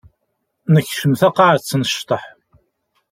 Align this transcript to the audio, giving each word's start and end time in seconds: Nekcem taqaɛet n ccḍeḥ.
Nekcem 0.73 1.11
taqaɛet 1.19 1.75
n 1.79 1.87
ccḍeḥ. 1.91 2.23